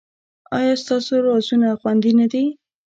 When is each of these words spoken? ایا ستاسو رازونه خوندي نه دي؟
ایا 0.57 0.73
ستاسو 0.83 1.13
رازونه 1.27 1.67
خوندي 1.81 2.11
نه 2.19 2.25
دي؟ 2.31 2.43